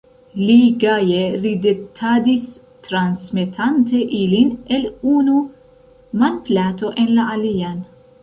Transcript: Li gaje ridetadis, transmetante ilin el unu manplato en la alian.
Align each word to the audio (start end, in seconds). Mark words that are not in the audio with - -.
Li 0.43 0.53
gaje 0.83 1.17
ridetadis, 1.41 2.47
transmetante 2.87 4.01
ilin 4.21 4.49
el 4.77 4.87
unu 5.11 5.37
manplato 6.23 6.93
en 7.05 7.13
la 7.19 7.27
alian. 7.37 7.79